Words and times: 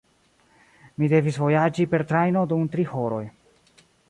Mi 1.03 1.09
devis 1.11 1.37
vojaĝi 1.43 1.87
per 1.93 2.07
trajno 2.13 2.45
dum 2.55 2.65
tri 2.77 2.89
horoj. 2.97 3.23